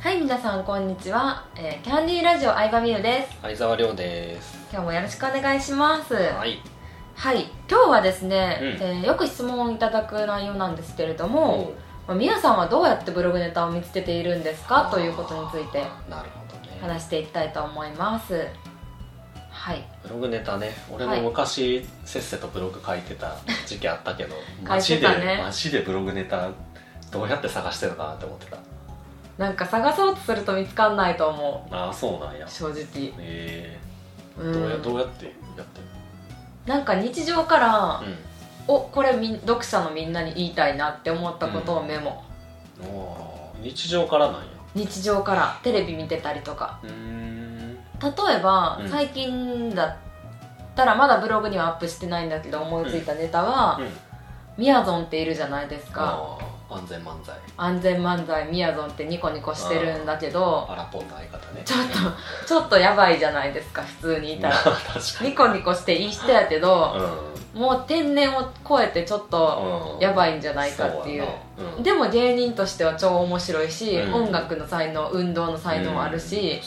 [0.00, 3.38] はい皆さんこんにちは、えーキャンディーラジオ相葉美優です。
[3.42, 4.58] 相沢亮です。
[4.72, 6.14] 今日もよろしくお願いします。
[6.14, 6.52] は、はい。
[6.52, 6.58] い
[7.68, 8.68] 今日はですね、うん。
[8.82, 11.74] えーよく質問をいただく内容なんですけれども、お
[12.08, 14.88] まあ、皆さんはどうやってブログネタを見つけているんですか？
[14.90, 16.78] ということについてなるほどね。
[16.80, 18.46] 話していきたいと思います。
[19.50, 19.84] はい。
[20.04, 20.72] ブログネタね。
[20.90, 21.20] 俺はい。
[21.20, 23.36] も昔、せっせとブログ書いてた
[23.66, 25.40] 時期あったけど 書マジで、いてたね。
[25.44, 26.48] マジでブログネタ
[27.12, 28.56] どうやって探してるのかなって思ってた
[29.40, 32.44] なんか探そうとすると見つかんないと思ああそうなんや。
[32.44, 32.84] う正直。
[33.18, 33.80] え
[34.38, 34.52] うん。
[34.52, 35.80] ー、どうやどうやってやって
[36.66, 38.14] なんか日常から、る
[38.68, 42.22] おこれみん読者のみんなに言いたいなって思ったことをメモ、
[42.82, 44.42] うん日常からなんや。
[44.74, 46.78] 日常からテレビ見てたりとか。
[46.82, 47.74] うーん。
[47.76, 47.78] 例
[48.38, 48.88] えば、うん。
[48.90, 49.96] 最近だっ
[50.76, 53.88] たらまだブログにはアップしてないんだけど思いついたネタは、うん。
[54.58, 56.38] みやぞんっているじゃないですか
[56.70, 57.36] 安全漫才。
[57.56, 61.62] 安全漫才みやぞんってニコニコしてるんだけどアラポンの相方ね。
[61.64, 64.56] ちょっとちょっとやばいじゃないですか普通にいたら。
[65.22, 66.94] ニコニコしていい人やけど、
[67.54, 70.02] うもう天然を超えてちょっとん。
[70.02, 71.24] やばいんじゃないかっていう。
[71.24, 71.76] そうやな。
[71.76, 71.82] うん。
[71.82, 74.14] でも芸人としては超面白いし、うん。
[74.14, 76.60] 音楽の才能運動の才能もあるし、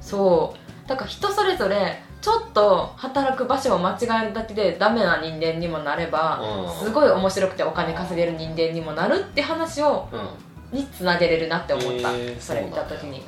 [0.00, 0.88] そう。
[0.88, 6.86] だから人それぞれちょっと働く場所を間違えるだけでダメな人間にもなれば、うん。
[6.86, 10.78] すごい面白くてお金稼げる人間にもなるって話をうん。
[10.78, 13.24] につなげれるなって思った、それ見た時に。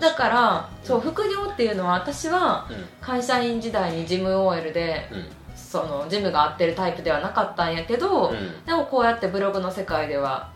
[0.00, 0.14] だ。
[0.14, 2.86] からそう副業っていうのは私はうん。
[3.00, 5.26] 会社員時代にジム OL でうん。
[5.54, 8.64] そのジムが合ってるタイプではなかったんやけど、うん。
[8.64, 10.50] でもこうやってブログの世界では、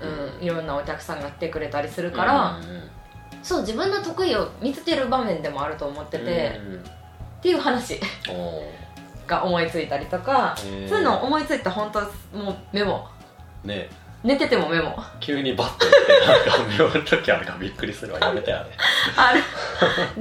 [0.00, 2.60] うん、いろんなお客さんが来てくれたりするから、
[3.42, 6.76] そう自分の得意を見つける場面でもあると思ってて、うん。
[6.76, 6.80] っ
[7.42, 8.00] ていう話。
[9.26, 10.88] が思いついたりとか、へー。
[10.88, 12.00] そういうのを思いついた本当
[12.36, 13.06] もうメモ。
[13.64, 13.88] ね。
[14.22, 14.96] 寝ててもメモ。
[15.20, 18.70] 急にバッとってなんかる時あるからびっくりするわやめてやれ
[19.16, 19.40] あれ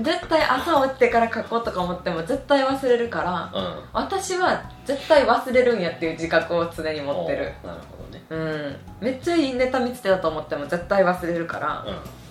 [0.03, 3.21] 絶対朝起きてから書こうとか思っても絶対忘れるか
[3.53, 3.83] らうん。
[3.93, 7.53] 私は絶対忘れるんやっていう自覚を常に持ってる。
[7.63, 8.23] なるほどね。
[8.29, 8.75] うん。
[8.99, 12.22] めっちゃいいネタ見つけたと思っても絶対忘れるから、うん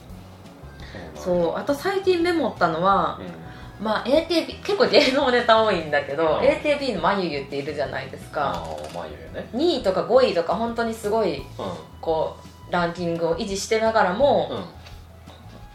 [1.24, 3.84] そうあと最近メモったのはう、ん。
[3.84, 6.38] まあ AKB 結構芸能ネタ多いんだけど、うん。
[6.40, 8.50] AKB のまゆゆっているじゃないですか。
[8.50, 9.48] ああまあ言うよね。
[9.54, 11.44] 2位とか5位とか本当にすごいうん。
[12.00, 12.36] こ
[12.68, 14.50] うランキングを維持してながらも、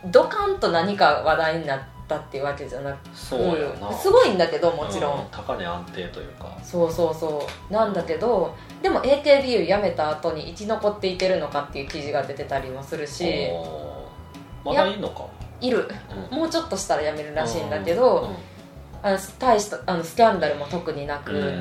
[0.03, 0.11] うん。
[0.11, 3.91] ドカンと何か話題になったっていうわけじゃなくそうやな。
[3.91, 6.57] すごいんだけどもちろん、う高値安定というか。
[6.63, 7.73] そうそうそう。
[7.73, 13.49] なんだけどでも AKB を辞めた後に生き残っていけるのかっていう記事が出てたりもするし。
[14.63, 15.25] まだいいのか？
[15.62, 15.88] いる。
[16.31, 16.38] うん。
[16.38, 18.29] もうちょっとしたら辞めるらしいんだけど、
[19.01, 21.53] あの大したあのスキャンダルも特になく、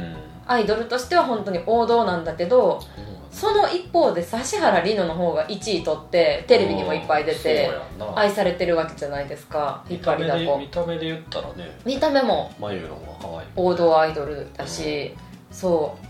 [0.46, 2.80] アイドルとしては本当に王道なんだけど
[3.30, 7.70] その一方で指原莉乃の方が1位取ってテレビにもいっぱい出て
[8.14, 9.84] 愛されてるわけじゃないですか。
[9.90, 11.78] 引っ張見た目りだこで見た目で言ったらね。
[11.84, 12.50] 見た目も。
[13.56, 15.14] 王道アイドルだし、
[15.50, 16.05] そう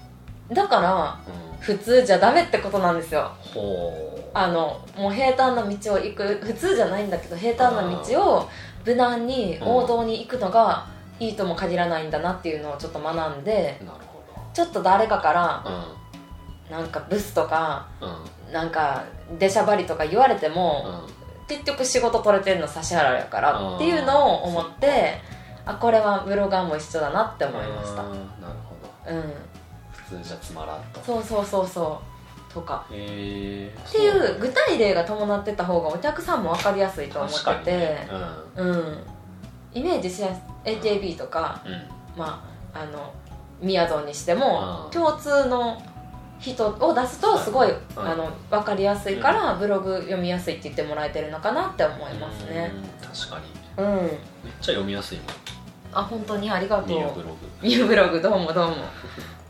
[0.53, 1.47] だからうん。
[1.59, 3.33] 普通じゃダメってことなんですよ。
[3.55, 4.23] ほう。
[4.35, 8.49] あのもう平坦な道を行く普通じゃないんだけど平坦な道を
[8.85, 10.87] 無難に王道に行くのが
[11.19, 15.65] いいとも限らないんだなっていうのをちょっと学んでなるほちょっと誰かから
[16.71, 18.09] どなんかブスとかうん。
[18.09, 18.17] うん
[18.53, 19.05] なんか
[19.41, 21.47] 出しゃばりとか言われても、うん。
[21.49, 25.21] 結局仕事取れてるの指原やからっていうのを思って
[25.65, 28.03] あこれはブロガーも一緒だなって思いました。
[28.03, 28.17] なる
[28.65, 28.77] ほ
[29.11, 29.17] ど。
[29.17, 29.33] うん
[30.09, 31.01] 普通じゃつまらんと。
[31.01, 32.01] そうそうそうそ
[32.51, 32.53] う。
[32.53, 32.87] とか。
[32.91, 38.09] へえっていう具体例が伴ってた方がお客さんも分かりやすいと思ってて、ね。
[38.57, 38.99] うん。
[39.75, 41.73] イメージしやす AKB とか、うん。
[41.73, 41.83] うん
[42.17, 43.13] まああの
[43.61, 44.91] みやぞんにしてもうん。
[44.91, 45.83] 共通の
[46.39, 47.79] 人を出すとすごい、うん。
[47.99, 52.71] あの分かりやすいから、ブログ読みやすいって言ってもらえてるのかなって思いますね。
[53.03, 53.09] うん。
[53.09, 53.85] 確かに。
[53.85, 53.97] うん。
[54.05, 54.13] めっ
[54.61, 55.27] ちゃ読みやすいもん。
[55.93, 56.89] あ本当にありがとう。
[56.89, 57.35] ミューブログ。
[57.63, 58.21] ミューブログ。
[58.21, 58.77] どうもどうも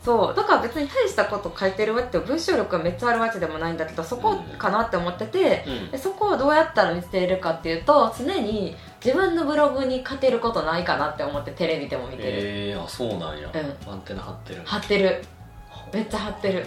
[0.06, 0.36] そう。
[0.36, 5.90] だから別に大したこと書いてるわけ文章力がめっちゃあるわけでもないんだけどそこかなって思ってて、うん。
[5.90, 14.62] でそこをどうやったら見つけれるかっていうと常に自分のブログに勝てることないかなって思ってテレビでも見てる、えー、あそうなんや、うアンテナ張ってる。
[14.64, 15.24] 貼ってる。
[15.92, 16.64] めっちゃ貼ってる。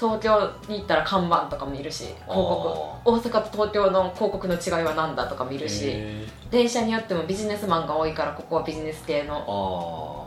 [0.00, 2.68] 東京に行ったら看板とか見るし広告。
[2.70, 5.82] あ大阪と東京の広告の違いは何だとか見ーるし。
[5.88, 9.34] へ電車によってもビジネスマンが多いからここはビジネス系の。
[9.34, 10.23] ーあー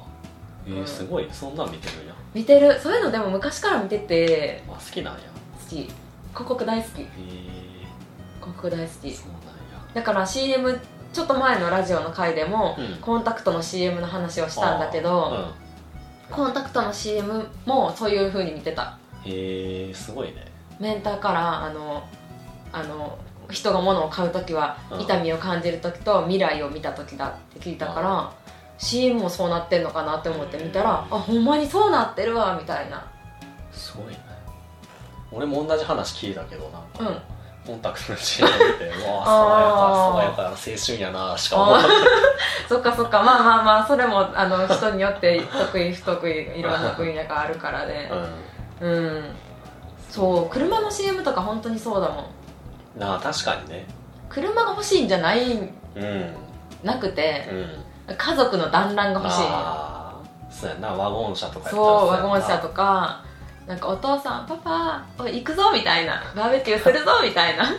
[0.68, 0.88] えーうん。
[0.88, 1.28] すごい。
[1.32, 2.14] そんなん見てるんや。
[2.34, 2.80] 見てる。
[2.80, 4.64] そういうのでも昔から見てて。
[4.68, 5.20] あ好きなんや。
[5.60, 5.76] 好き。
[5.76, 5.94] 広
[6.34, 7.02] 告大好き。
[7.02, 7.08] へえ
[8.40, 9.12] 広告大好き。
[9.14, 9.94] そうなんや。
[9.94, 10.80] だから CM
[11.14, 12.98] ちょっと前のラジオの回でも、うん。
[12.98, 15.56] コンタクトの CM の話をしたんだけど、あ
[16.30, 18.98] コンタクトの CM もそういう風に見てた。
[19.24, 20.52] へえすごいね。
[20.80, 22.04] メンターからあの
[22.72, 23.18] あの
[23.50, 25.02] 人が物を買う時はうん。
[25.02, 28.34] 痛みを感じる時と未来を見た時だって聞いたから、
[28.78, 33.06] CM もそうなってんのかなって思って見たら、あほんまにそうなってるわみたいな。
[33.72, 34.20] すごいね
[35.32, 37.22] 俺も同じ話聞いたけどなんか、うん。
[37.68, 41.98] コンタクトの CM 見て うわあ爽やか爽やかな青春やなしか思わなかっ
[42.70, 43.22] そっかそっか。
[43.22, 48.10] まあまあまあそれもあの人によって得意不得意いろんな分野があるからね。
[48.80, 49.36] たうん。
[50.10, 52.26] そう車の CM とか本当にそうだもん
[52.96, 53.02] うん。
[53.02, 53.86] なあ確かにね。
[54.30, 55.60] 車が欲しいんじゃないう
[56.00, 56.36] ん。
[56.84, 57.84] なくてうん
[58.16, 59.98] 家族の団らんが欲しいああ
[60.50, 60.88] そうやな。
[60.90, 63.24] ワゴン車とかそうワゴン車とか。
[63.68, 66.24] なんかお父さんパパおい行くぞみたいな。
[66.36, 67.66] バーベキューするぞみたいな。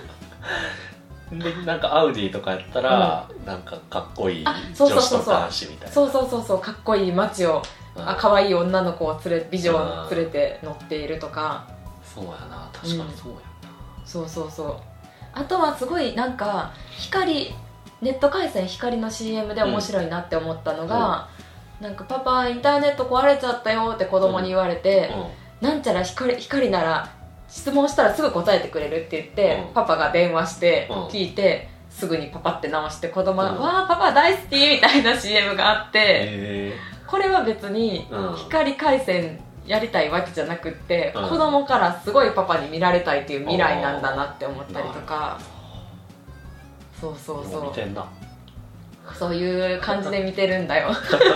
[1.33, 5.19] でなんかアウディとかやったら、なんかかっこいいあそうそう女子そう。
[5.19, 5.95] そうと男子みたいな。
[5.95, 6.61] そうそうそうそう。
[6.61, 7.63] かっこいい街を
[7.97, 8.09] うん。
[8.09, 11.65] あ可愛い女の子を連れ美女を連れて乗っているとか。
[12.15, 12.69] そうやな。
[12.73, 13.39] 確かにそうや
[14.05, 14.77] そうそうそう。
[15.33, 17.55] あとはすごいなんか光
[18.01, 21.29] ネット回線光の CM で面白いなって思ったのが、
[21.81, 25.11] なんか「パパインターネット壊れちゃったよ」って子供に言われて、
[25.61, 27.09] な、なんちゃら光光なら
[27.49, 29.75] 質問したらすぐ答えてくれるって言って、うん。
[29.75, 30.97] パパが電話してうん。
[31.07, 33.59] 聞いて、すぐにパパって直して子供が「うん。
[33.61, 36.73] わあパパ大好き!」みたいな CM があって、へ
[37.07, 38.37] これは別にうん。
[38.37, 41.29] 光回線やりたいわけじゃなくって、うん。
[41.31, 45.39] 子供からすごいパパに見られたいっていう未来なんだなって思ったりとか
[47.01, 47.65] そうそうえそう。
[47.65, 48.07] 見てんな。
[49.15, 50.89] そういう感じで見てるんだよ。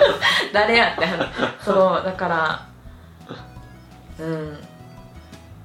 [0.52, 1.28] 誰やって話。
[1.64, 2.66] そうだから
[4.18, 4.58] うん。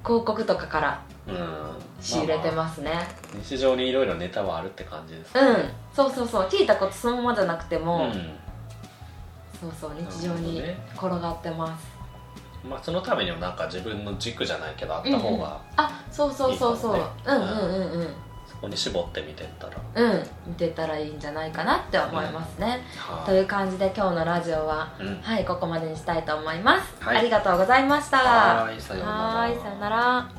[0.04, 1.68] 広告とかからうん。
[2.00, 3.08] 仕入れてす、ますね、
[3.42, 5.70] 日常にいろいろネタはあるって感じですうん。
[5.92, 6.48] そうそうそう。
[6.48, 8.38] 聞いたことそのままじゃなくても、うん。
[9.60, 10.62] そうそう日常に
[10.96, 11.86] 転がってます、
[12.64, 16.96] まあそのためにもなんか自分の軸じゃないけどあった方があそうそうそうそう。
[16.96, 17.14] いいかもね。
[17.26, 18.04] うんうんうんうん。
[18.04, 18.27] そ
[18.60, 19.72] こに絞って見てったら。
[19.94, 22.80] うん見てたらいいんじゃないかなって思いますね、
[23.24, 23.40] とはい。
[23.40, 25.20] いう感じで今日のラジオはうん。
[25.22, 27.18] はいここまでにしたいと思います、はい。
[27.18, 28.18] ありがとうございました。
[28.18, 29.18] はーいさようなら。
[29.18, 30.37] はーいさようなら